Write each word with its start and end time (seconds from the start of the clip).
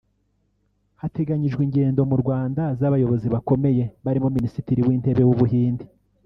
hateganyijwe 1.01 1.61
ingendo 1.67 2.01
mu 2.09 2.15
Rwanda 2.21 2.63
z’abayobozi 2.79 3.27
bakomeye 3.35 3.83
barimo 4.05 4.27
Minisitiri 4.37 4.81
w’Intebe 4.87 5.23
w’u 5.25 5.37
Buhinde 5.41 5.85